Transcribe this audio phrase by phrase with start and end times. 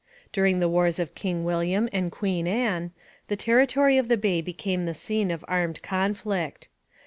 [0.31, 2.89] During the wars of King William and Queen Anne,
[3.27, 6.67] the territory of the bay became the scene of armed conflict.